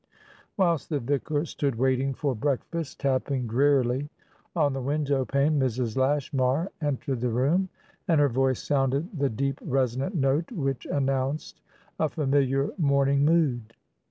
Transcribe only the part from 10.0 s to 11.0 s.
note which